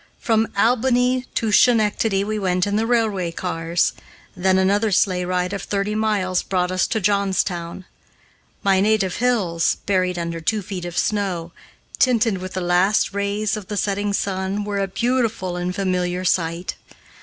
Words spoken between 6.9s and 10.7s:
Johnstown. My native hills, buried under two